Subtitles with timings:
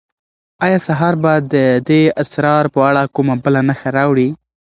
[0.65, 1.55] آیا سهار به د
[1.87, 4.29] دې اسرار په اړه کومه بله نښه راوړي؟